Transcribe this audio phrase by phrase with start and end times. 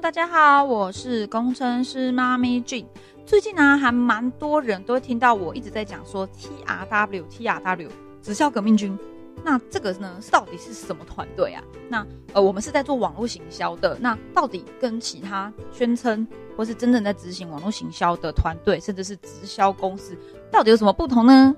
[0.00, 2.84] 大家好，我是工程师妈咪 Jane。
[3.24, 7.88] 最近呢，还蛮多人都会听到我一直在讲说 T R W T R W
[8.20, 8.98] 直销革命军。
[9.44, 11.62] 那这个呢，到底是什么团队啊？
[11.88, 13.96] 那呃，我们是在做网络行销的。
[14.00, 16.26] 那到底跟其他宣称
[16.56, 20.18] 或是真正在执行网络行销的团队，甚至是直销公司，
[20.50, 21.54] 到底有什么不同呢？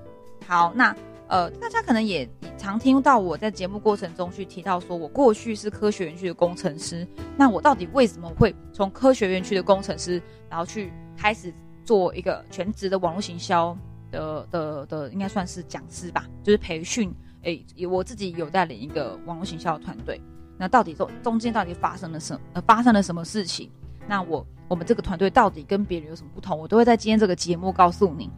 [0.47, 0.95] 好，那。
[1.27, 7.05] 呃，大家可能也常听到我在节目过程中去提到，说我过去是科学园区的工程师。
[7.35, 13.77] 那我到底为什么会从科学园区的工程师，然后去开始做一个全职的网络行销
[14.11, 17.13] 的的的，应该算是讲师吧，就是培训。
[17.43, 20.19] 诶，我自己有带领一个网络行销的团队。
[20.57, 23.69] 那到底中中间到底发生了什呃发生了什么事情？
[24.07, 26.57] 那我我们这个团队到底跟别人有什么不同？
[26.57, 28.29] 我都会在今天这个节目告诉你。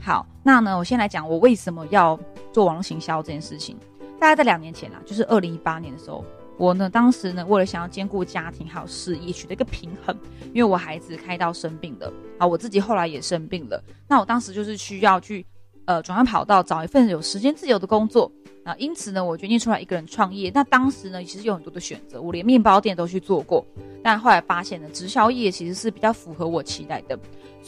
[0.00, 2.18] 好，那呢，我先来讲我为什么要
[2.52, 3.76] 做网络行销这件事情。
[4.20, 6.24] 大概在两年前啦，就是二零一八年的时候，
[6.56, 10.16] 我呢当时呢为了想要兼顾家庭还有事业，取得一个平衡，
[10.52, 15.46] 因为我孩子开刀生病了，啊，我自己后来也生病了，那我当时就是需要去
[15.84, 18.30] 呃转换跑道，找一份有时间自由的工作
[18.64, 20.50] 啊，因此呢，我决定出来一个人创业。
[20.52, 23.64] 那当时呢，其实有很多的选择，我连面包店都去做过，
[24.02, 27.16] 但后来发现呢，直销业其实是比较符合我期待的。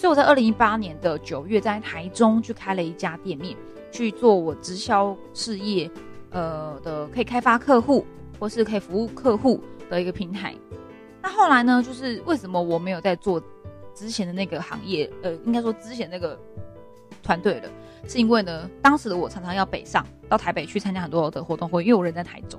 [0.01, 3.55] 所以我在二零一八年的九月，在台中去开了一家店面，
[3.93, 5.91] 去做我直销事业，
[6.31, 8.06] 呃的可以开发客户
[8.39, 10.55] 或是可以服务客户的一个平台。
[11.21, 13.39] 那后来呢，就是为什么我没有在做
[13.95, 16.34] 之前的那个行业，呃，应该说之前那个
[17.23, 17.69] 团队了，
[18.09, 22.59] 是因为呢，当时的我常常要北上到台北去参加很多的活动会，因为我人在台中。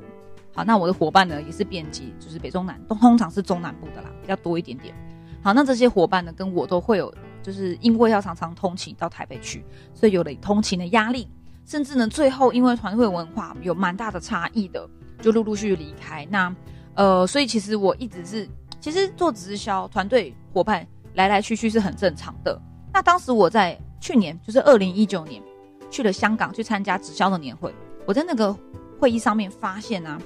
[0.54, 4.94] 好，那我的伙伴呢也是遍及，就是北中南，都通常是中南部的啦，比较多一点点。
[5.42, 11.28] 好，那这些伙伴呢，跟我都会有，就是因为要常常通勤到台北去，所以有了通勤的压力，
[11.66, 14.88] 甚至呢，最后因为团队文化有蛮大的差异的，
[15.22, 16.28] 就陆陆续续离开。
[16.30, 16.56] 那，
[16.96, 22.60] 呃，所以其实我一直是，其实做直销团队伙伴来来去去是很正常的。
[22.94, 25.42] 那当时我在去年，就是二零一九年，
[25.90, 27.74] 去了香港去参加直销的年会，
[28.06, 28.56] 我在那个
[29.00, 30.20] 会议上面发现啊，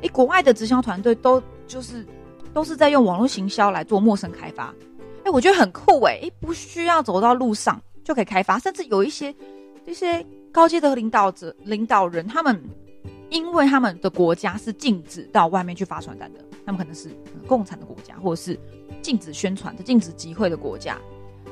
[0.00, 2.06] 诶，国外的直销团队都就是。
[2.54, 4.74] 都是在用网络行销来做陌生开发，
[5.24, 9.34] 哎，我觉得很酷哎，哎，不需要走到路上就可以开发，甚至有一些
[9.86, 12.60] 这些高阶的领导者、领导人，他们
[13.30, 17.10] 因为他们的国家是禁止到外面去发传单的，他们可能是
[17.46, 18.58] 共产的国家，或者是
[19.00, 20.98] 禁止宣传的、禁止集会的国家，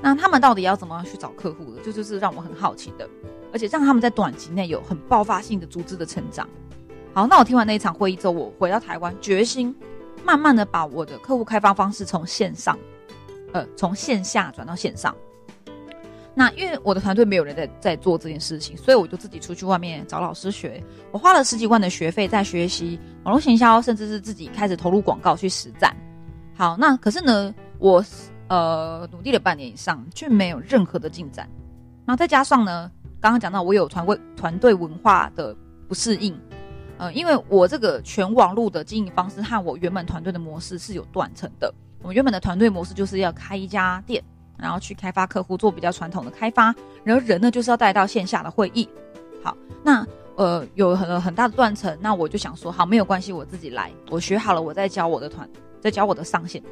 [0.02, 1.80] 那他们到底要怎么样去找客户的？
[1.82, 3.08] 就就是让我很好奇的，
[3.52, 6.48] 而且让他们在短期内有很爆发性的组织的成长。
[7.14, 9.74] 好，那我听完那一场会议之后，我回到台湾，决心。
[10.22, 12.78] 慢慢的把我的客户开发方式从线上，
[13.52, 15.14] 呃，从线下转到线上。
[16.32, 20.82] 那因为我的团队没有人在在做这件事情，所以我就自己出去外面找老师学。
[21.10, 25.94] 我花了十几万的学费在学习网络行销，甚至是自己开始投入广告去实战。
[26.54, 28.02] 好，那可是呢，我
[28.46, 31.48] 呃努力了半年以上，却没有任何的进展。
[32.06, 32.90] 然后再加上呢，
[33.20, 35.54] 刚刚讲到我有团队团队文化的
[35.88, 36.38] 不适应。
[36.96, 41.74] 呃，因为我这个全网络的经营方式和我原本团队的模式是有断层的。
[42.02, 44.22] 我们原本的团队模式就是要开一家店，
[44.56, 46.74] 然后去开发客户，做比较传统的开发，
[47.04, 48.88] 然后人呢就是要带到线下的会议。
[49.42, 50.06] 好，那
[50.36, 55.48] 呃有很很大的断层，那我就想说，好，没有关系，我自己来，我学好了，我再教我的团，
[55.80, 56.62] 再教我的上线。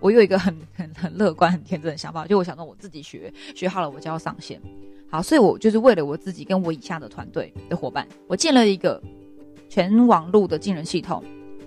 [0.00, 4.60] 我有一个很 很很乐观、很天真的想法，就我想说我自己学学好了，我就要上线。
[5.10, 9.02] 好，所以我就是为了我自己跟我以下的团队的伙伴，我建了一个。
[9.68, 11.22] 全网络的进人系统，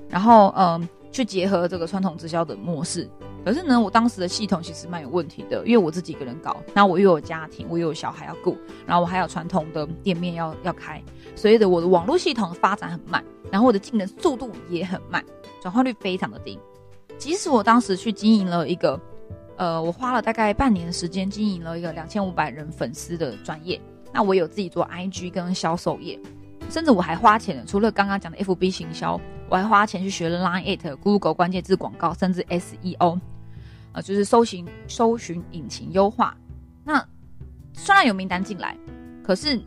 [0.07, 3.09] 然后嗯，去结合这个传统直销的模式。
[3.46, 11.02] 可是呢，我当时的系统其实蛮有问题的，因为我自己一个人搞，那我又有家庭，我又有小孩要顾，然后我还有传统的店面要要开，
[11.36, 15.24] 所以的我的网络系统发展很慢，然后我的进人速度也很慢，
[15.62, 16.59] 转化率非常的低。
[17.18, 19.00] 即使我当时去经营了一个，
[19.56, 23.80] 呃，我花了大概半年的时间经营了一个两千五百人粉丝的专业，
[24.14, 26.19] 那我有自己做 IG 跟销售业。
[26.69, 29.19] 甚至我还花钱了，除了刚刚讲的 FB 行销，
[29.50, 33.19] 我还花钱去学了 Line It、Google 关键字广告，甚至 SEO，
[33.94, 36.38] 呃，就是搜寻搜寻引擎优化。
[36.84, 37.04] 那
[37.74, 38.78] 虽然有名单进来，
[39.24, 39.60] 可是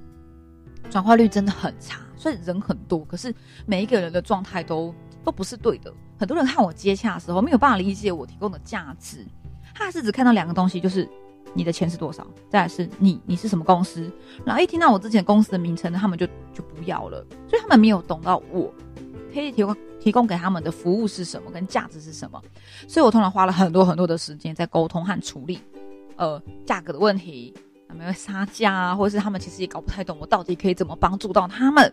[0.89, 2.01] 转化率真的很差。
[2.17, 3.35] 所以人很多，可是
[3.67, 4.95] 每一个人的状态都
[5.25, 5.93] 都不是对的。
[6.19, 9.27] 很多人看我接洽的时候，没有办法理解我提供的价值，
[9.75, 11.09] 他还是只看到两个东西，就是。
[11.55, 12.27] 你的钱是多少？
[12.49, 14.11] 再来是你，你是什么公司？
[14.43, 18.73] 然后一听到我之前公司的名称，他们就就不要了，所以他们没有懂到我
[19.33, 22.41] 可以提供提供给他们的服务是什么，跟价值是什么。
[22.87, 25.59] 所以我通常花了很多很多的时间在沟通和处理，
[26.17, 27.55] 呃，价格的问题，
[27.89, 28.95] 有没有杀价啊？
[28.95, 31.93] 或者是他们其实也搞不太懂我到底可以怎么帮助到他们。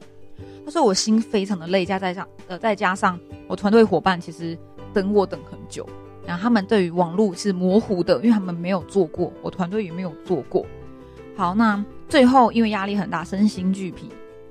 [0.65, 4.57] 他说我心非常的累，加在上呃再加上我团队伙伴其实
[4.93, 5.87] 等我等很久。
[6.25, 10.63] 然后他们对于网络是模糊的，因为他们没有做过，我团队也没有做过。
[11.35, 14.09] 好，那最后因为压力很大，身心俱疲，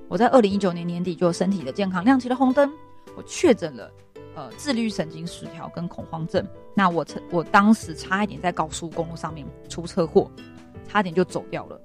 [0.08, 2.72] 我在二零一九年年底就身体的健康亮起了红灯，
[3.16, 3.90] 我确诊了
[4.34, 6.46] 呃自律神经失调跟恐慌症。
[6.74, 10.30] 那我曾我当时差一点在高速公路上面出车祸，
[10.88, 11.80] 差点就走掉了。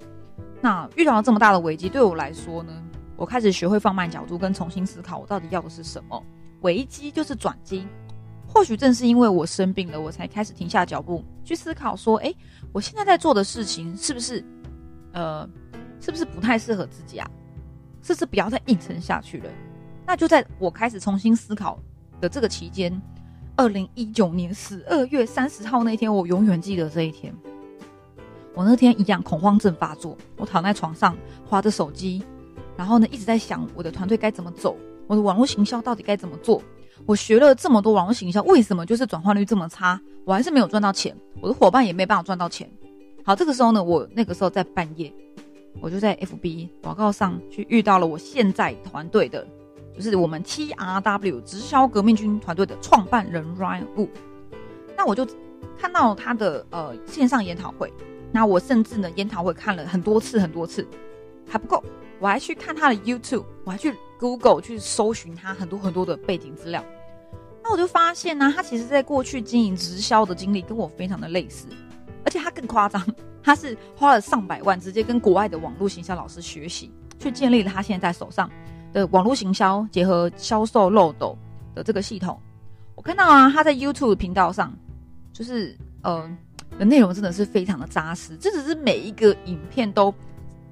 [0.60, 2.82] 那遇到了这么大的危机，对我来说呢，
[3.16, 6.22] 我开始学会放慢角度跟重新思考，我到底要的是什么？
[6.62, 7.86] 危机就是转机。
[8.46, 12.32] 或许正是因为我生病了，我才开始停下脚步去思考，说，哎，
[12.72, 14.42] 我现在在做的事情是不是？
[15.12, 15.48] 呃，
[16.00, 17.28] 是不是不太适合自己啊？
[18.04, 19.50] 是不是不要再硬撑下去了？
[20.06, 21.78] 那就在我开始重新思考
[22.20, 23.00] 的这个期间，
[23.56, 27.34] 二零一九年十二月三十号那天，我永远记得这一天。
[28.54, 31.16] 我那天一样恐慌症发作，我躺在床上
[31.48, 32.22] 划着手机，
[32.76, 36.62] 然后呢一直在想我的团队该怎么走，我的网络行销到底该怎么做？
[37.06, 40.00] 我学了这么多网络行销，为什么就是转化率这么差？
[40.24, 42.70] 我还是没有赚到钱，我的伙伴也没办法赚到钱。
[43.24, 45.12] 好，这个时候呢，我那个时候在半夜，
[45.80, 49.46] 我就在 FB 广告上去遇到了我现在团队的，
[49.94, 54.08] 就是我们 TRW 直销革命军团队的创办人 Ryan Wu。
[54.96, 55.26] 那我就
[55.78, 57.92] 看到他的呃线上研讨会，
[58.32, 60.86] 那我甚至呢研讨会看了很多次很多次，
[61.46, 61.82] 还不够，
[62.18, 66.82] 我还去看他的 YouTube，我还去 Google 去搜寻他很多很多的背景资料。
[67.62, 71.66] 那我就发现呢，他其实在过去经营直销的经历跟我非常的类似。
[72.24, 73.02] 而且他更夸张，
[73.44, 78.50] 他是花了上百万，直接跟国外的网络行销老师学习，去建立了他现在手上
[78.92, 81.36] 的网络行销结合销售漏斗
[81.74, 82.40] 的这个系统。
[82.94, 84.74] 我看到啊，他在 YouTube 频道上，
[85.32, 86.28] 就是呃
[86.78, 90.12] 的内容真的是非常的扎实，这只是每一个影片都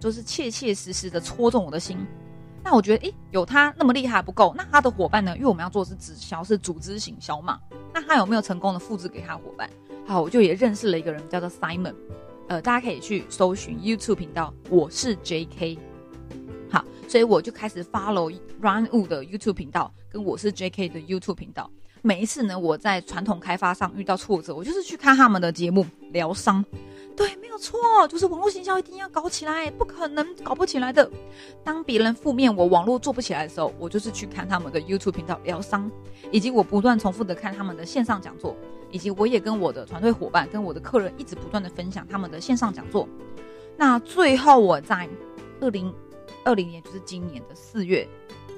[0.01, 1.99] 就是切切实实的戳中我的心。
[2.65, 5.35] 那我觉得，诶，有他那么厉害不够，那他的伙伴呢？
[5.37, 7.59] 因为我们要做的是直销，是组织行销嘛，
[7.93, 9.69] 那他有没有成功的复制给他伙伴？
[10.07, 11.93] 好，我就也认识了一个人，叫做 Simon，
[12.53, 15.79] 呃，大家可以去搜寻 YouTube 频道，我是 J.K。
[16.71, 21.71] 好，所以我就开始 follow Run Wu 的 YouTube 频道，跟我是 J.K 的 YouTube 频道。
[22.03, 26.63] 每一次呢，我在传统开发上遇到挫折，我就是去看他们的节目疗伤。
[27.53, 31.09] 没错，就是网络行销一定要搞起来，不可能搞不起来的。
[31.63, 35.91] 当别人负面我网络做不起来的时候，我就是去看他们的 YouTube 频道疗伤，
[36.31, 38.57] 以及我不断重复的看他们的线上讲座。
[38.91, 43.09] 以及我也跟我的团队伙伴、跟我的客人一直不断的分享他们的线上讲座。
[43.77, 45.09] 那最后我在
[45.61, 45.93] 二零
[46.45, 48.07] 二零年，就是今年的四月，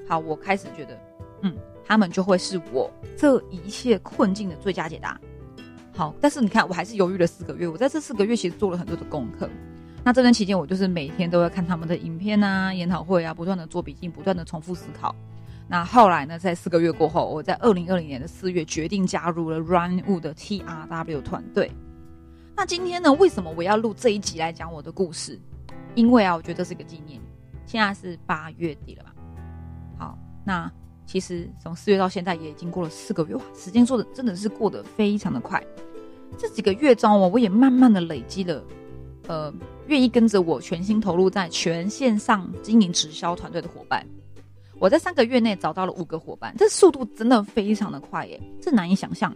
[0.08, 1.00] 好，我开始觉得，
[1.42, 5.20] 嗯，他们就会是我这一切困境的最佳解答。
[5.96, 7.68] 好，但是你看，我还是犹豫了四个月。
[7.68, 9.48] 我在这四个月其实做了很多的功课。
[10.02, 15.14] 那这段期间，我就是每天都要看他们的影片啊、研讨会啊，不断的做笔记，不断的重复思考。
[15.66, 16.38] 那后来呢？
[16.38, 21.72] 在四个月过后，我在二零二零年的四月决定加入了 Run Wood 的 TRW 团队。
[22.54, 23.10] 那今天呢？
[23.14, 25.40] 为什么我要录这一集来讲我的故事？
[25.94, 27.18] 因为啊，我觉得这是个纪念。
[27.64, 29.14] 现在是八月底了吧？
[29.96, 30.70] 好，那
[31.06, 35.64] 其实从四月到现在也已经过了四个月，哇，时间做的真的是过得非常的快。
[36.38, 38.62] 这几个月中，我我也慢慢的累积了，
[39.28, 39.52] 呃，
[39.86, 44.04] 愿意跟着我全心投入在全线上经营直销团队的伙伴。
[44.78, 49.34] 我在三个月内找到了五个伙伴，这速度真的非常的快耶，这难以想象。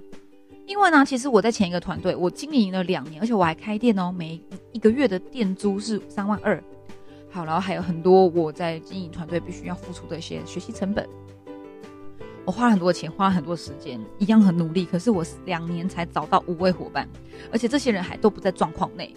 [0.67, 4.39] 因为呢，其实我在前一个团队，我经营了两年，而且我还开店哦，每
[4.73, 6.63] 一个月的店租是三万二。
[7.31, 11.09] 好，然后还有很多我在经营团队必须要付出的一些学习成本。
[12.49, 14.87] 我花很多钱，花了很多时间，一样很努力。
[14.87, 17.07] 可是我两年才找到五位伙伴，
[17.53, 19.15] 而且这些人还都不在状况内。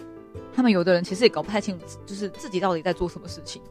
[0.53, 3.61] 他们有的人其实也搞不太清楚，就是自己到底在做什么事情。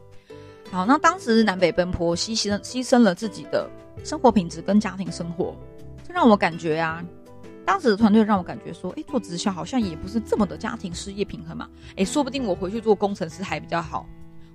[0.71, 3.69] 好，那当时南北奔波，牺牲牺牲了自己的
[4.03, 5.55] 生活品质跟家庭生活，
[6.07, 7.05] 这让我感觉啊，
[7.63, 14.07] 当时的团队让我感觉说，哎，做直销好像也不是这么的家庭事业平衡嘛，哎，说不定我回去做工程师还比较好，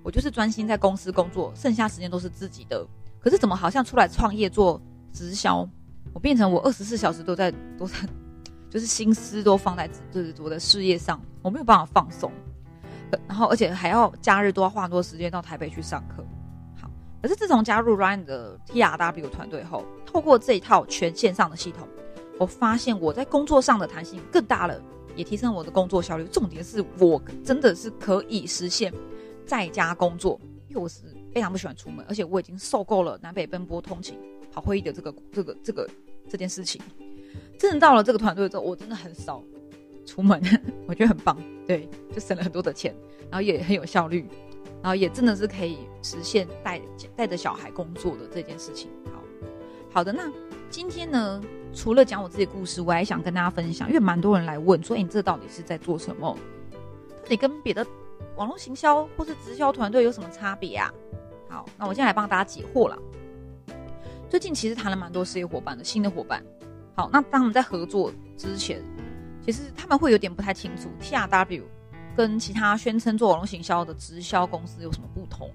[0.03, 2.85] 我就是专心在公司工作，剩下时间都是自己的。
[3.21, 4.81] 可是怎么好像出来创业做
[5.17, 5.67] 直销，
[6.13, 7.97] 我变成我二十四小时都在都在，
[8.69, 12.31] 就是心思都放在就是我的事业上，我没有办法放松。
[13.27, 16.23] 然后，而且还要假日都要花很多时间到台北去上课。
[16.79, 16.91] 好，
[17.23, 21.89] 可是自从加入 Ryan 的 TRW 团队后，透过这一套全线上的系统，
[22.39, 24.79] 我发现我在工作上的弹性更大了，
[25.15, 26.25] 也提升我的工作效率。
[26.25, 28.93] 重点是我真的是可以实现
[29.47, 34.19] 在家工作，因为我是非常不喜欢出门，而且我已经受够了南北奔波通勤、
[34.57, 35.91] 跑会议的这个、这个、这个
[36.29, 36.81] 这件事情。
[37.59, 39.43] 真的到了这个团队之后，我真的很少。
[40.07, 40.41] 出门，
[40.87, 41.37] 我觉得很棒，
[41.67, 42.95] 对，就省了很多的钱，
[43.29, 44.25] 然后也很有效率，
[44.81, 46.81] 然后也真的是可以实现带
[47.17, 48.89] 带着小孩工作的这件事情。
[49.13, 49.21] 好，
[49.91, 50.31] 好的，那
[50.71, 51.43] 今天呢，
[51.75, 56.39] 除了讲我自己故事，我还想跟大家分享，因为蛮多人来问说，你这到底是在做什么？
[57.25, 57.85] 到底跟别的
[58.37, 60.95] 网络行销或是直销团队有什么差别啊？
[61.49, 62.97] 好，那我现在来帮大家解惑了。
[64.37, 66.45] 最近其实谈了蛮多事业伙伴的新的伙伴。
[66.95, 68.85] 好，那当我们在合作之前，
[69.43, 71.64] 其实他们会有点不太清楚 T R W
[72.14, 75.50] 跟其他宣称做网络行销的直销公司有什么不同。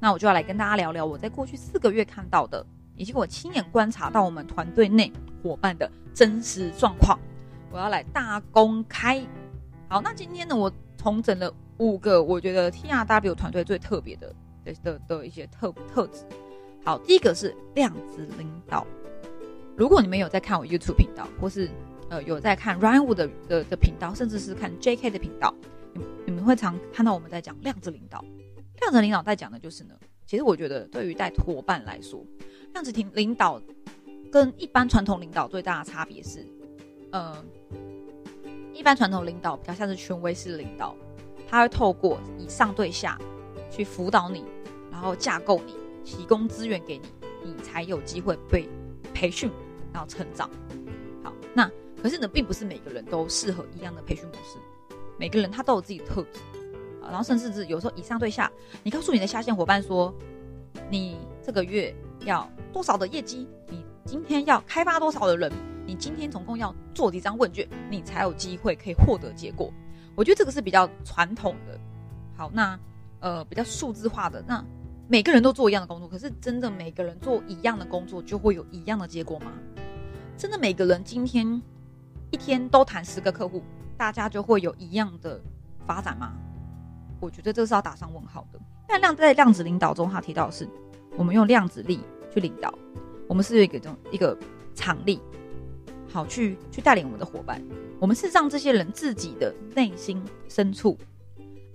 [0.00, 2.66] 那我就要来跟大家聊聊我在过去四个月看到的，
[2.96, 7.16] 以及我亲眼观察到我们团队内伙伴的真实状况。
[7.70, 9.24] 我要来大公开。
[9.86, 16.24] 好，那今天呢，我重整了五个我觉得 T R W 团队最特别的的的的一些特特质。
[16.86, 18.86] 好，第一个是量子领导。
[19.76, 21.68] 如果你们有在看我 YouTube 频道，或是
[22.08, 25.52] 呃有在看 Ryan Wood 的的的频道，甚至是看 JK 的频道，
[25.94, 28.24] 你你们会常看到我们在讲量子领导。
[28.80, 32.24] 量子领导在讲的就是呢，其实我觉得对于带伙伴来说，
[32.72, 33.60] 量子领领导
[34.30, 36.46] 跟一般传统领导最大的差别是，
[37.10, 37.44] 呃，
[38.72, 40.94] 一般传统领导比较像是权威式领导，
[41.48, 43.18] 他会透过以上对下
[43.72, 44.44] 去辅导你，
[44.92, 45.74] 然后架构你。
[46.06, 47.08] 提供资源给你，
[47.42, 48.68] 你才有机会被
[49.12, 49.50] 培训，
[49.92, 50.48] 然后成长。
[51.24, 51.68] 好，那
[52.00, 54.56] 可是呢，并不是每个人都适合一样的培训模式，
[55.18, 56.38] 每个人他都有自己的特质。
[57.02, 58.50] 啊，然后甚至是有时候以上对下，
[58.84, 60.14] 你告诉你的下线伙伴说，
[60.88, 65.52] 你这个月要多少的业绩，你今天要开发多少的人，
[65.84, 69.72] 你今天总共要做几张问卷，你才有机会可以获得结果。
[70.14, 71.76] 我觉得这个是比较传统的。
[72.36, 72.78] 好，那
[73.18, 74.64] 呃比较数字化的那。
[75.08, 79.52] 每个人都做一样的工作，可是真的每个人做一样的工作就会有一样的结果吗？
[80.36, 81.62] 真的每个人今天
[82.30, 83.62] 一天都谈十个客户，
[83.96, 85.40] 大家就会有一样的
[85.86, 86.32] 发展吗？
[87.20, 88.58] 我觉得这是要打上问号的。
[88.88, 90.68] 那量在量子领导中，他提到的是
[91.16, 92.00] 我们用量子力
[92.34, 92.76] 去领导，
[93.28, 94.36] 我们是一个这种一个
[94.74, 95.20] 场力，
[96.08, 97.62] 好去去带领我们的伙伴。
[98.00, 100.98] 我们是让这些人自己的内心深处，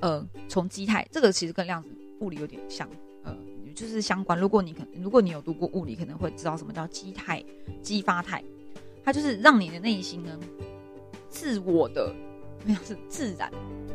[0.02, 2.88] 呃，从基态，这个其实跟量子物理有点像。
[3.72, 4.38] 就是相关。
[4.38, 7.44] 如果你可，如果你有读过物理，可能会知道什么叫激态、
[7.82, 8.44] 激发态。
[9.04, 10.38] 它就是让你的内心呢，
[11.30, 12.14] 自我的，
[12.64, 13.52] 没有是自然，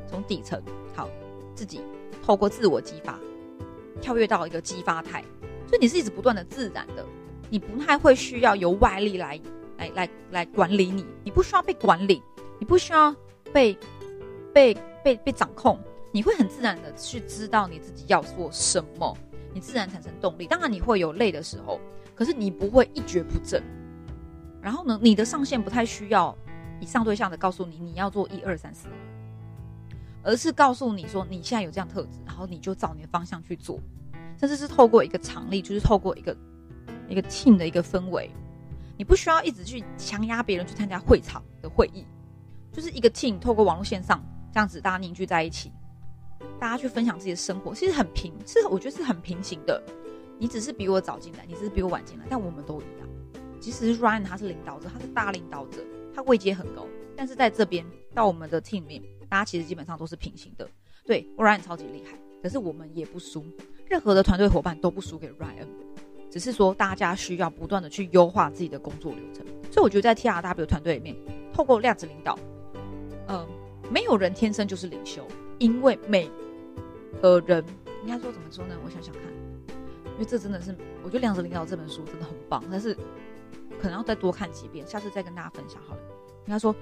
[0.09, 0.61] 从底层
[0.95, 1.09] 好，
[1.55, 1.81] 自己
[2.25, 3.19] 透过自我激发，
[4.01, 5.23] 跳跃到一个激发态。
[5.69, 7.07] 所以你是一直不断的自然的，
[7.51, 9.41] 你不太会需要由外力来
[9.79, 12.21] 来来来管理你，你不需要被管理，
[12.59, 13.15] 你不需要
[13.53, 13.79] 被
[14.53, 15.79] 被被被掌控，
[16.11, 19.17] 你会很自然的去知道你自己要做什么。
[19.57, 21.81] 你自然产生动力，当然你会有累的时候，
[22.15, 23.63] 可是你不会一蹶不振。
[24.61, 26.37] 然后呢，你的上线不太需要
[26.79, 28.87] 以上对象的告诉你你要做一二三四，
[30.23, 33.81] 而是告诉你说你现在有这样特质，然后你就照你的方向去做，
[34.39, 36.37] 甚至是透过一个场力，就是透过一个
[37.09, 38.31] 一个 team 的一个氛围，
[38.99, 42.05] 你不需要一直去强压别人去参加会场的会议，
[42.71, 44.23] 就是一个 team 透过网络线上
[44.53, 45.73] 这样子大家凝聚在一起。
[46.59, 49.83] 大家去分享自己的生活，其实很平，是我觉得是很平行的。
[50.39, 53.09] 你只是比我早进来，你只是比我晚进来，但我们都一样。
[53.61, 55.79] 其实 Ryan 他是领导者，他是大领导者，
[56.15, 56.87] 他位阶很高。
[57.17, 60.69] 但是在这边到我们的 team 里面，大家其实基本上都是平行的。
[61.07, 63.45] 对，Ryan 超级厉害，可是我们也不输，
[63.87, 65.67] 任何的团队伙伴都不输给 Ryan，
[66.31, 69.47] 只是说大家需要不断的去优化自己的工作流程。
[69.71, 71.17] 所以我觉得在 TRW 团队里面，
[71.53, 72.39] 透过量子领导，
[73.29, 73.47] 嗯，
[73.91, 75.27] 没有人天生就是领袖，
[75.59, 76.31] 因为每
[77.23, 77.65] 的人
[78.03, 78.77] 应该说怎么说呢？
[78.85, 79.23] 我想想看，
[80.13, 82.95] 因为这真的是我觉得《量子领导》这本书真的很棒，但是
[83.81, 86.01] 可能要再多看几遍，下次再跟大家分享好了。
[86.47, 86.75] 应该说，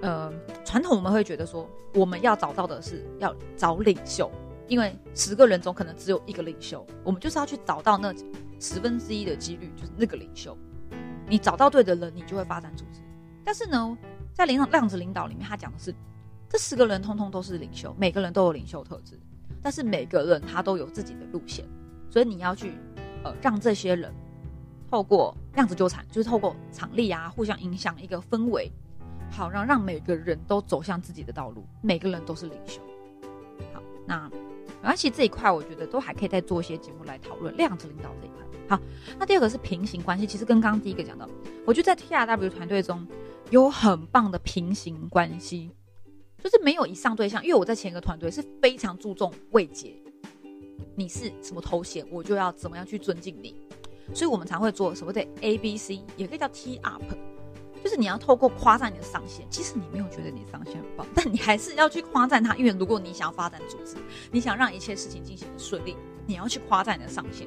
[0.00, 0.32] 呃，
[0.64, 4.30] 传统我们会觉得说，我们要找到的是要找领袖，
[4.68, 8.14] 因为十个人中可能只有一个领袖，我们就是要去找到那
[8.60, 10.56] 十分之一的几率，就是那个领袖。
[11.26, 13.00] 你找到对的人，你就会发展组织。
[13.44, 13.98] 但是呢，
[14.32, 15.94] 在领量子领导里面，他讲的是
[16.52, 19.18] 这十个人通通都是领袖，每个人都有领袖特质。
[19.62, 21.64] 但是每个人他都有自己的路线，
[22.10, 22.74] 所以你要去，
[23.24, 24.12] 呃，让这些人
[24.90, 28.70] 透过量子纠缠，就是透过场力啊，互相影响一个氛围，
[29.30, 32.82] 好让让每个人都走向自己的道路，每个人都是领袖。
[33.72, 34.30] 好，那
[34.82, 38.76] 而且这一块我觉得都还可以再做一些节目来讨论量子领导这一块。
[38.76, 38.82] 好，
[39.18, 41.26] 那第二个是平行关系，其实跟刚刚第一个讲到，
[41.64, 43.06] 我觉得在 T R W 团队中
[43.48, 45.70] 有很棒的平行关系。
[46.42, 49.94] 就是没有以上对象，因为我在前一个团队是非常注重位阶，
[50.96, 53.54] 你是什么头衔，我就要怎么样去尊敬你，
[54.12, 57.02] 所以我们才会做所谓的 A B C，也可以叫 T up，
[57.84, 63.96] 就是你要透过夸赞你的上线，其实你没有觉得你上线很棒，但你还是要去夸赞他，因为如果你想要发展组织，
[64.32, 65.96] 你想让一切事情进行的顺利，
[66.26, 67.46] 你要去夸赞你的上线，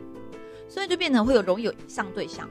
[0.70, 2.50] 所以就变成会有容易有以上对象，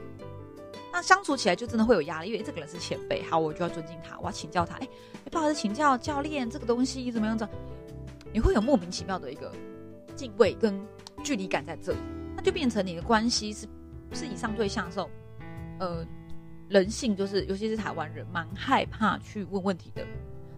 [0.91, 4.75] 那相处起来就真的会有压力，因为这个人是前辈，好，我就要尊敬他，我要请教他。
[4.75, 4.87] 哎，
[5.31, 7.47] 不好意思，请教教练，这个东西怎么样子？
[8.31, 9.51] 你会有莫名其妙的一个
[10.15, 10.79] 敬畏跟
[11.23, 11.97] 距离感在这里，
[12.35, 13.67] 那就变成你的关系是
[14.13, 15.09] 是以上对象的时候，
[15.79, 16.05] 呃，
[16.69, 20.05] 人性就是尤其是台湾人蛮害怕去问问题的。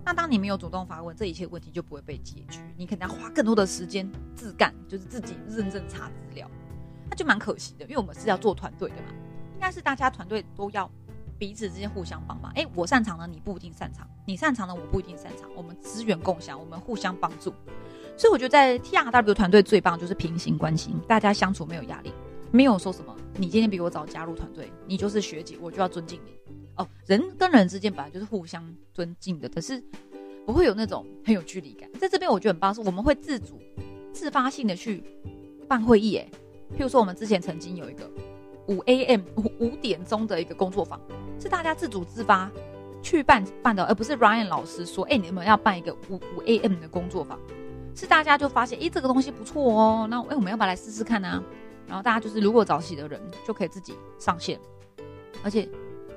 [0.03, 6.49] 那当你没有主动发问，这一切问题就不会被解决，你可能要花更多的时间自干，就是自己认真查资料，
[7.09, 9.09] 那就蛮可惜的，因为我们是要做团队的嘛。
[9.53, 10.89] 应该是大家团队都要
[11.37, 12.51] 彼此之间互相帮忙。
[12.55, 17.53] 哎，我擅长的你不一定擅长，你擅长的我不一定擅长，我们资源共享，我们互相帮助。
[18.17, 22.11] 所以我觉得在 T R W 团队最棒就是平行关系，大家相处没有压力，
[22.51, 26.31] 没有说什么你今天比我早加入团队，你就是学姐，我就要尊敬你。
[26.75, 29.83] 哦，人跟人之间本来就是互相尊敬的，可是
[30.45, 31.87] 不会有那种很有距离感。
[31.99, 33.59] 在这边我觉得很棒，是我们会自主、
[34.11, 35.03] 自发性的去
[35.67, 36.17] 办会议。
[36.17, 36.27] 哎，
[36.75, 38.09] 譬如说我们之前曾经有一个。
[38.67, 39.21] 五 A.M.
[39.35, 40.99] 五五点钟的一个工作坊，
[41.39, 42.51] 是大家自主自发
[43.01, 46.79] 去办办的，而不是 Ryan 老师说：“哎，你们要办一个五五 A.M.
[46.79, 47.39] 的工作坊。”
[47.95, 51.43] 是大家就发现：“哎，这个东西不错哦，那哎，我们要不要来试试看呢？”
[51.87, 54.59] 然后大家就是如果早起的人就可以自己上线，
[55.41, 55.67] 而且，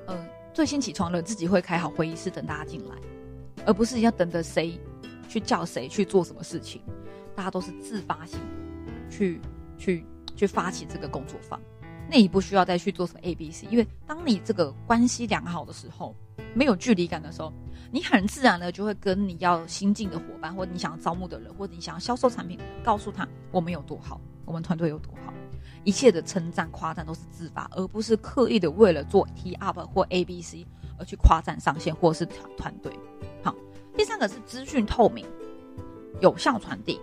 [0.06, 2.96] 呃，最先起床的人自己会开好会议室等大家进来，
[3.64, 4.76] 而不是要等着谁
[5.28, 6.82] 去叫谁去做什么事情，
[7.36, 8.40] 大家都是自发性
[8.84, 9.40] 的去
[9.78, 10.04] 去
[10.34, 11.60] 去发起这个工作坊。
[12.10, 16.12] 那你不需要再去做什么 A、B、C，因为当你这个关系良好的时候，
[16.54, 17.52] 没有距离感的时候，
[17.92, 25.32] 你很自然的就会跟你要新进的伙伴，或你想要招募的人，或者你想要销售产品，告诉他我们有多好，我们团队有多好，
[25.84, 30.66] 一切的称赞夸赞都是自发，而不是刻意的为了做 T up 或 A、B、C
[30.98, 32.92] 而去夸赞上线或是团团队。
[33.44, 33.54] 好，
[33.96, 35.24] 第三个是资讯透明、
[36.20, 37.00] 有效传递。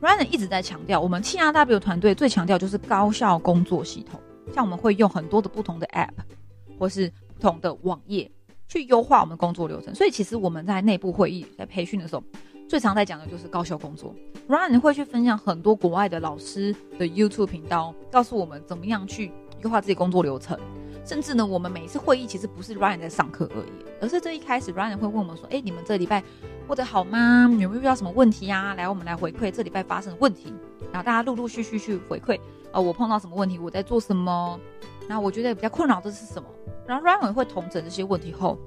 [0.00, 4.20] Ryan 一直在强调，我们 T R W 团队最强调就是高效工作系统。
[4.54, 6.10] 像我们会用很多的不同的 App，
[6.78, 8.30] 或是不同的网页
[8.66, 9.94] 去优化我们工作流程。
[9.94, 12.22] 所以其实我们在内部会议在培训的时候，
[12.68, 14.14] 最常在讲的就是高效工作。
[14.48, 19.30] 然后你会去分享很多国外的老师的 YouTube 频道，告诉我们怎么样去
[19.62, 20.58] 优化自己工作流程。
[21.04, 26.22] 甚至呢，我们每一次会议其实不是 Ryan 在上课而已，而是这一开始 Ryan 会问我们说：“哎，你们这礼拜
[26.66, 27.48] 过得好吗？
[27.58, 28.74] 有没有遇到什么问题呀？
[28.74, 30.52] 来，我们来回馈这礼拜发生的问题。”
[30.92, 32.38] 然后大家陆陆续续去回馈。
[32.72, 34.60] 呃，我碰到什么问题，我在做什么？
[35.08, 36.48] 那我觉得比较困扰的是什么？
[36.86, 38.58] 然后 Ryan 会统整这些问题后，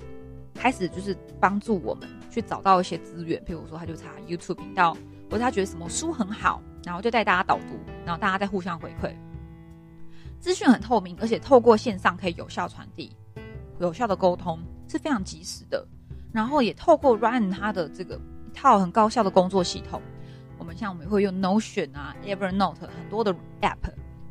[0.56, 3.40] 开始就是帮助我们去找到一些资源。
[3.46, 4.98] 譬如说，他就查 YouTube 频道，
[5.30, 9.14] 或者他觉得什么书很好，然后就带大家导读，然后大家再互相回馈。
[10.42, 13.16] 资讯很透明，而且透过线上可以有效传递、
[13.80, 15.88] 有效的沟通，是非常及时的。
[16.34, 20.02] 然后也透过 Ryan 他的这个一套很高效的工作系统。
[20.58, 23.78] 我们像我们会用 Notion 啊，Evernote 很多的 App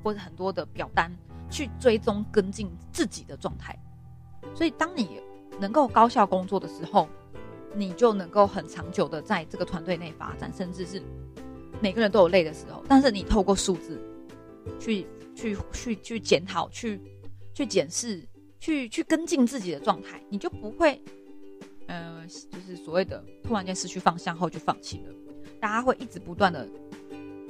[0.02, 1.14] 或者很多的表单
[1.48, 3.78] 去追踪跟进自己的状态，
[4.54, 5.20] 所以当你
[5.60, 7.08] 能够高效工作的时候，
[7.74, 11.02] 你就能够很长久的在这个团队内发展，甚至是
[11.80, 14.00] 每个人都有累的时候，但是你透过数字
[14.78, 15.06] 去
[15.40, 17.00] 去去去检讨、去
[17.54, 18.22] 去检视、
[18.58, 21.00] 去去跟进自己的状态，你就不会，
[21.86, 25.14] 呃，就是所谓的突然间失去方向后就放弃了。
[25.58, 26.68] 大家会一直不断的，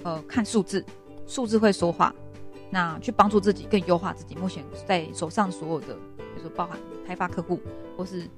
[0.04, 0.84] 呃，看数字，
[1.26, 2.14] 数字会说话，
[2.70, 4.36] 那去帮助自己更优化自己。
[4.36, 7.60] 目前在手上所有的，比如说包含开发客户，
[7.96, 8.28] 或是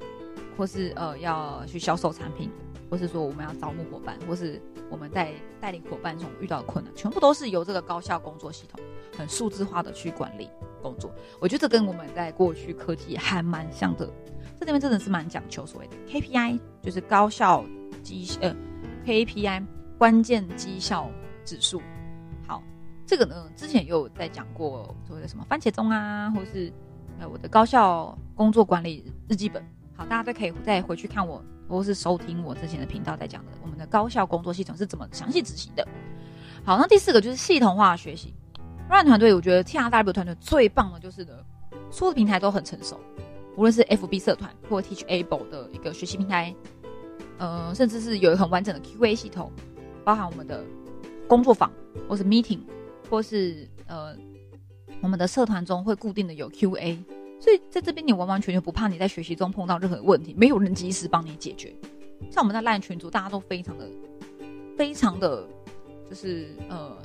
[0.57, 2.51] 或是呃要去销售产品，
[2.91, 4.61] 或是说我们要招募伙伴，或是
[4.91, 8.81] 我们在带领伙伴中遇到的困难，全部都是由这个高效工作系统
[9.17, 10.49] 很数字化的去管理
[10.83, 11.13] 工作。
[11.41, 14.09] 我觉得这跟我们在过去科技还蛮像的，
[14.59, 17.65] 这里面真的是蛮讲求所谓的 KPI，就是高效
[18.03, 18.55] 绩呃。
[19.05, 19.67] KPI
[19.99, 21.11] 关键绩效
[21.45, 21.83] 指数，
[22.47, 22.63] 好，
[23.05, 26.73] 这个呢之前也有在讲过所谓的什么番茄钟啊，或是
[27.19, 29.61] 呃我的高效工作管理日记本，
[29.97, 35.85] 好，大家都可以再回去看我，或是收听我之前的频道在讲的我们的高效工作系统是怎么详细执行的。
[36.65, 38.33] 好，那第四个就是系统化学习。
[38.91, 41.45] Run 团队，我觉得 TRW 团队最棒的就是的，
[41.91, 43.01] 所有的平台都很成熟，
[43.57, 46.55] 无论是 FB 社团或 Teachable 的一个学习平台。
[47.39, 49.51] 呃，甚至是有一个很完整的 Q&A 系统，
[50.05, 50.65] 包含我们的
[51.27, 51.73] 工作坊，
[52.09, 52.61] 或是 meeting，
[53.11, 54.15] 或是呃，
[55.01, 56.97] 我们的社团中会固定的有 Q&A，
[57.41, 61.75] 所以在这边你完完全全不怕你在学习中碰到任何问题，没有人及时帮你解决。
[62.31, 63.91] 像我们在烂群组，大家都非常的、
[64.79, 65.45] 非常的，
[66.09, 66.97] 就是呃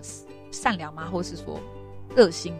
[0.58, 1.08] 善良吗？
[1.12, 1.60] 或是说
[2.16, 2.54] 热心？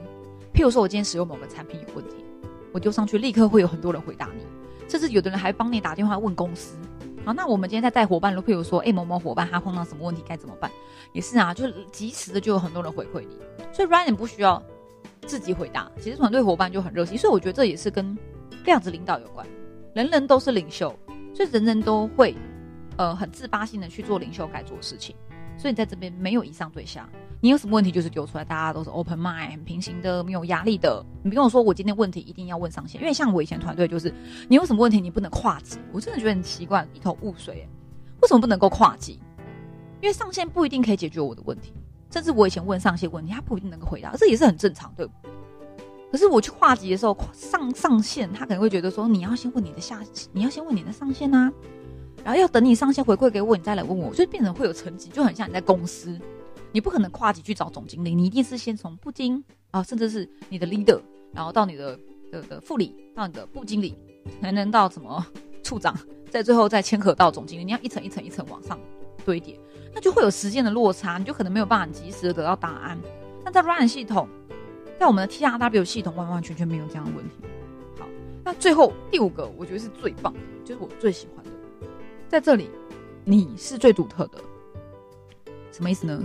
[0.54, 2.24] 譬如说我今天使用某个产品有问题，
[2.72, 4.44] 我丢上去，立刻会有很多人回答你，
[4.88, 6.78] 甚至有的人还帮你打电话问公司。
[7.26, 10.72] 好，那我们今天在带伙伴，如譬如说，哎，某某伙伴他碰到什么问题该怎么办？
[11.12, 13.38] 也是啊，就及时的就有很多人回馈你，
[13.74, 14.62] 所以 Ryan 不需要
[15.26, 18.18] 自己回答，其实团队伙伴就很热心，所以我觉得这也是跟
[18.64, 19.46] 量子领导有关。
[19.94, 20.96] 人人都是领袖，
[21.34, 22.36] 所以人人都会
[22.96, 25.16] 呃很自发性的去做领袖该做的事情。
[25.58, 27.10] 所以你在这边没有以上对下，
[27.42, 31.04] 你有什么问题就是丢出来，大家都是 open mind，很平行的，没有压力的。
[31.24, 34.14] 你不用说我今天问题一定要问上线，因为像我以前团队就是，
[34.48, 37.68] 你有什么问题你不能跨级，我真的觉得很奇怪，一头雾水。
[38.22, 39.20] 为什么不能够跨级？
[40.02, 41.74] 因为上线不一定可以解决我的问题，
[42.12, 45.12] 甚至我以前问上线问题，他不一定能够回答，这也是很正常，对不。
[46.12, 51.52] 可是我去跨级的时候，上上线他可能会觉得说，你要先问你的下，你要先问你的上线啊。
[52.28, 56.20] 然后要等你上线回馈给我，你再来问我，所以变成会有层级，就很像你在公司，
[56.74, 61.00] 你不可能跨级去找总经理，你一定是先从部经啊，甚至是你的 leader，
[61.32, 61.98] 然后到你的
[62.30, 63.96] 的的副理，到你的部经理，
[64.42, 65.26] 才能到什么
[65.64, 65.98] 处长，
[66.30, 68.78] 在最后再牵扯到总经理，你要一层一层一层往上
[69.24, 69.58] 堆叠，
[69.96, 72.98] 那就会有时间的落差，你就可能没有办法及时的得到答案。
[73.46, 74.28] 那在 Run 系统，
[75.00, 77.36] 在我们的 TRW 系统，完完全全没有这样的问题。
[77.98, 78.06] 好，
[78.44, 81.47] 那最后第五个，我觉得是最棒的，就是我最喜欢的。
[82.28, 82.70] 在这里，
[83.24, 84.38] 你是最独特的，
[85.72, 86.22] 什么意思呢？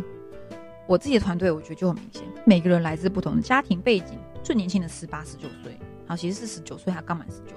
[0.88, 7.54] 我自己的团队，我觉得就很明显，每个人来自不同的家庭背景，最年轻的十八、十九岁，好，其实是十九岁，他刚满十九。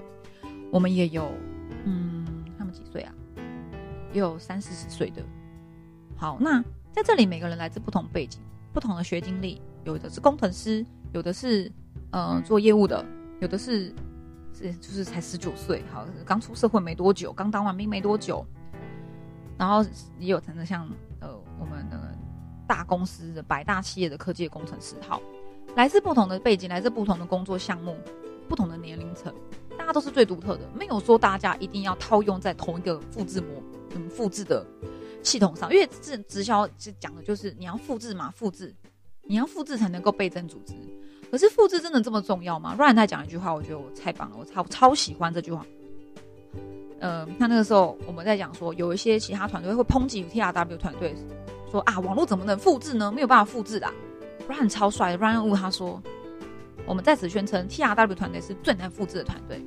[0.71, 1.31] 我们也有，
[1.85, 2.23] 嗯，
[2.55, 3.11] 他们几岁啊？
[4.13, 5.23] 也有三四十岁的。
[6.15, 8.39] 好，那在这里，每个人来自不同背景，
[8.71, 11.71] 不同的学经历，有的是工程师，有的是
[12.11, 13.03] 嗯做业务的，
[13.41, 13.91] 有的是。
[14.57, 18.45] 是，就是才十九岁，好，刚出社会没多久，刚当完兵没多久，
[19.57, 19.83] 然后
[20.17, 20.89] 也有真的像
[21.19, 22.17] 呃我们的
[22.65, 25.21] 大公司的百大企业的科技工程师，好，
[25.75, 27.97] 来自不同的背景，来自不同的工作项目，
[28.47, 29.33] 不同的年龄层，
[29.77, 33.61] 大家都是最独特的，没有说大家一定要套用在同一个复制模
[33.95, 34.65] 嗯复制的
[35.21, 38.73] 系统上，因为这直销是讲的就是你要复制嘛，复制，
[39.23, 40.73] 你要复制才能够倍增组织。
[41.31, 45.65] 可是复制真的这么重要吗？Ryan 他讲一句话，我觉得我太棒了，我超超喜欢这句话。
[46.99, 51.13] 呃，那那个时候我们在讲说，有一些其他团队会抨击 TRW 团队，
[51.69, 53.11] 说啊，网络怎么能复制呢？
[53.11, 53.91] 没有办法复制的。
[54.47, 56.01] Ryan 超帅，Ryan Wu 他说，
[56.85, 59.61] 我们在此宣称 TRW 团队是最难复制的团队，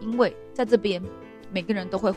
[0.00, 1.02] 因为在这边
[1.50, 2.12] 每个人都会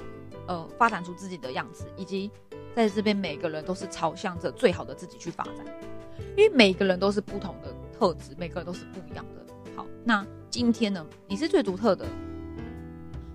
[0.47, 2.31] 呃发展出自己的样子，以及
[2.75, 5.65] 在这边每个人都是朝向着最好的自己去发展，
[6.35, 7.73] 因为每个人都是不同的。
[7.97, 9.45] 特质每个人都是不一样的。
[9.75, 12.05] 好，那今天呢，你是最独特的。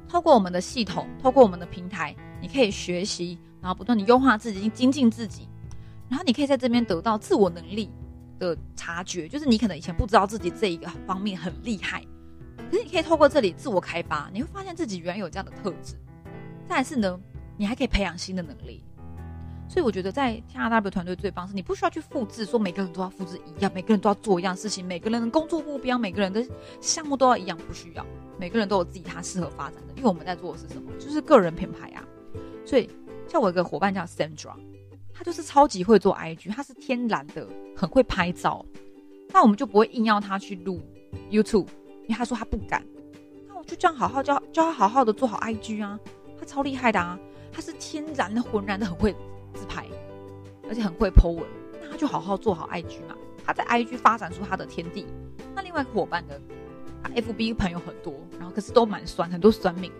[0.08, 5.48] 透过我们的系统，透过我们的平台，你可以学习，然后不断的优化自己，精进自己。
[6.08, 7.88] 然后你可以在这边得到自我能力
[8.38, 12.04] 的察觉，就是你可能以前不知道自己这一个方面很厉害，
[12.70, 15.94] 可是你可以透过这里自我开发，你会发现自己原来有这样的特质。
[16.68, 17.20] 再是呢，
[17.56, 18.82] 你还可以培养新的能力。
[19.70, 26.44] 所以我觉得在 T R W 团队最棒是，你不需要去复制，说每个人都要复制一样，每个人都要做一样事情，每个人的工作目标，每个人的
[26.80, 28.04] 项目都要一样，不需要。
[28.37, 30.90] 每个人都有自己他适合发展的，因为我们在做的是什么？
[30.98, 32.02] 就是个人品牌啊。
[32.66, 32.90] 所以
[33.28, 34.54] 像我一个伙伴叫 Sandra，
[35.14, 38.66] 他就是超级会做 I G，他是天然的很会拍照，
[39.28, 40.80] 那我们就不会硬要他去录
[41.30, 41.68] YouTube，
[42.06, 42.85] 因为他说他不敢。
[43.46, 45.96] 那我就这样好好教教他好好的做好 I G 啊，
[46.37, 47.16] 他超厉害的啊，
[47.52, 49.14] 他是天然的浑然的很会。
[49.54, 49.86] 自拍，
[50.68, 51.44] 而且很会 Po 文，
[51.82, 53.16] 那他就好好做好 IG 嘛。
[53.44, 55.06] 他在 IG 发展出他的天地。
[55.54, 56.34] 那另外一个伙伴呢，
[57.02, 59.90] 他 FB 朋友很多，然后可是都蛮酸，很多酸命。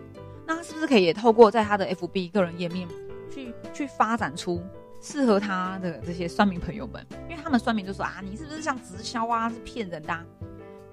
[0.47, 2.87] 那他是不是可以也透过在他的 FB 个人页面，
[3.29, 4.61] 去去发展出
[5.01, 7.05] 适合他的这些酸民朋友们？
[7.29, 10.25] 因为他们酸民就说啊，你是不是像直销啊，是骗人的？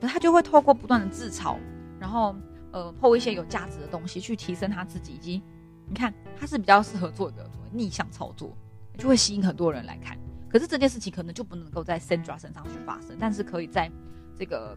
[0.01, 1.57] 那他就会透过不断的自嘲，
[2.01, 2.35] 然后
[2.73, 5.43] 呃 Po 一些有价值的东西，去提升他自己，以及
[5.89, 7.49] 你看他是比较适合做一个。
[7.71, 8.51] 逆向操作
[8.97, 10.17] 就会吸引很多人来看，
[10.49, 13.93] 可是这件事情可能就不能够在 Sandra 身上去发生，但是可以在
[14.39, 14.75] 这个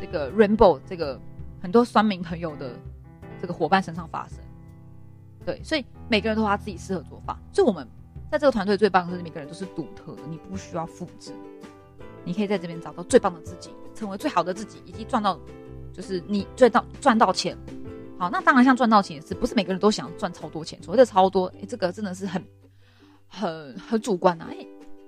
[0.00, 1.20] 这个 Rainbow 这个
[1.60, 2.72] 很多酸民朋友的
[3.38, 4.38] 这个伙伴身上发生。
[5.44, 7.38] 对，所以每个人都他自己适合做法。
[7.52, 7.86] 所以我们
[8.30, 11.34] 在这个团队最棒的是每个人都是独特的，你不需要复制，
[12.24, 15.38] 你可以在这边找到最棒的自己，成为最好的自己，以及赚到
[15.92, 17.54] 就是你赚到赚到钱。
[18.20, 20.78] 好，那当然，像赚到钱也是，不是每个人都想赚超多钱。
[20.82, 22.44] 所谓的超多，哎，这个真的是很、
[23.26, 24.46] 很、很主观呐。
[24.50, 24.56] 哎，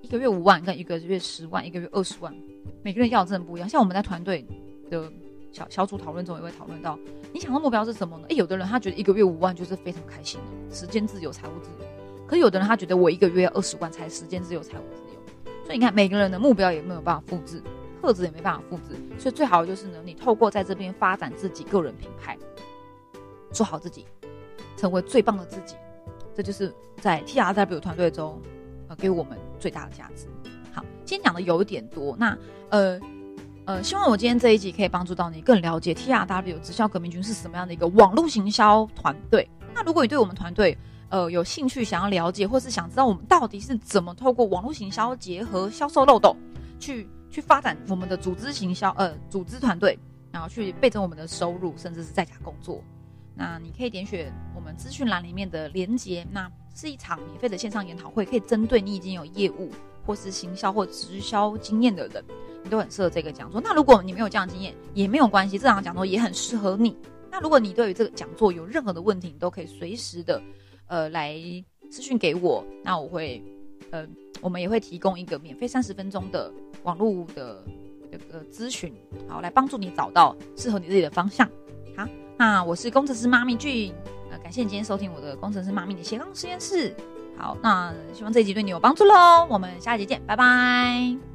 [0.01, 2.35] 一个月五万跟一个月十万，一个月二十万，
[2.83, 3.69] 每个人要的真的不一样。
[3.69, 4.43] 像我们在团队
[4.89, 5.13] 的
[5.53, 6.99] 小小组讨论中，也会讨论到，
[7.35, 8.25] 你想的目标是什么呢？
[8.31, 11.87] 哎，有的人他觉得一个月五万就是非常开心的，时间自由、财务自由。
[12.27, 15.53] 可是有的人他觉得我一个月二十万才时间自由、财务自由。
[15.67, 17.63] 所以你看，每个人的目标也没有办法复制，
[18.01, 18.99] 特质也没办法复制。
[19.19, 22.39] 所以最好的就是呢，你透过在这边发展自己个人品牌。
[23.53, 24.07] 做好自己，
[24.77, 25.77] 成为最棒的自己，
[26.35, 28.41] 这就是在 T R W 团队中，
[28.89, 30.27] 呃，给我们最大的价值。
[30.73, 32.37] 好，今天讲的有一点多，那
[32.71, 32.99] 呃，
[33.67, 39.49] 呃，希望我今天这一集可以帮助到你更了解 T R W 直销革命军是什么样的一个网络行销团队。
[39.75, 40.77] 那如果你对我们团队
[41.11, 46.35] 呃有兴趣，想要了解，或是想知道我们到底是怎么透过网络行销结合销售漏斗，
[46.81, 49.99] 去去发展我们的组织行销呃组织团队，
[50.31, 52.83] 然后去倍增我们的收入，甚至是在家工作，
[53.35, 56.27] 那你可以点选我们资讯栏里面的连接。
[56.31, 59.71] 那是一场免费的线上研讨会，可以针对你已经有业务
[60.07, 62.25] 或是行销或直销经验的人。
[62.65, 63.61] 你都很适合这个讲座。
[63.61, 66.97] 那如果你没有这样经验，也没有关系，这场讲座也很适合你。
[67.29, 70.41] 那如果你对于这个讲座有任何的问题，你都可以随时的，
[70.87, 71.37] 呃，来
[71.91, 72.65] 私讯给我。
[72.85, 73.43] 那我会，
[73.91, 74.07] 呃，
[74.41, 76.53] 我们也会提供一个免费三十分钟的
[76.85, 77.65] 网络的
[78.13, 78.95] 这个咨询，
[79.27, 81.51] 好，来帮助你找到适合你自己的方向。
[81.97, 83.95] 好，那我是工程师妈咪俊，
[84.31, 86.95] 呃，感谢你今天收听我的工程师妈咪的斜杠实验室。
[87.37, 89.47] 好，那希望这一集对你有帮助喽。
[89.49, 91.32] 我们下一集见，拜拜。